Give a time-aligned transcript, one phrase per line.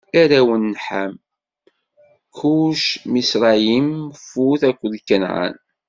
[0.21, 1.13] Arraw n Ḥam:
[2.37, 3.89] Kuc, Miṣrayim,
[4.27, 5.55] Fut akked Kanɛan.